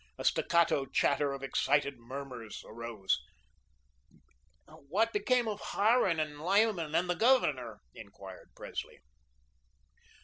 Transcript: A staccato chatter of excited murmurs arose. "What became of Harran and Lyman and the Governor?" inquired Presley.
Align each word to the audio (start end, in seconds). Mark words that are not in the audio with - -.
A 0.17 0.25
staccato 0.25 0.87
chatter 0.87 1.31
of 1.31 1.43
excited 1.43 1.99
murmurs 1.99 2.63
arose. 2.65 3.19
"What 4.87 5.13
became 5.13 5.47
of 5.47 5.61
Harran 5.61 6.19
and 6.19 6.41
Lyman 6.41 6.95
and 6.95 7.07
the 7.07 7.13
Governor?" 7.13 7.81
inquired 7.93 8.49
Presley. 8.55 8.97